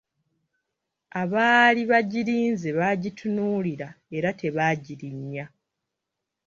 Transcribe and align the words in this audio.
Abaali 1.21 1.81
bagirinze 1.91 2.67
baagitunuulira 2.79 3.87
era 4.17 4.29
tebaagirinya. 4.39 5.45